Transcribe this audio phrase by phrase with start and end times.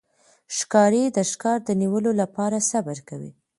[0.57, 3.31] ښکاري د ښکار د نیولو لپاره صبر کوي.